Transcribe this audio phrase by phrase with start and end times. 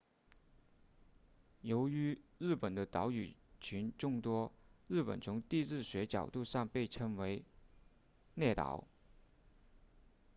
[1.61, 4.51] 由于日本的岛屿群众多
[4.87, 7.45] 日本从地质学角度上常被称为
[8.33, 8.83] 列岛